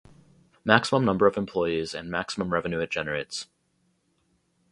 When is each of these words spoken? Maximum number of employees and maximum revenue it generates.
Maximum 0.65 1.05
number 1.05 1.27
of 1.27 1.37
employees 1.37 1.93
and 1.93 2.09
maximum 2.09 2.51
revenue 2.51 2.79
it 2.79 2.89
generates. 2.89 3.45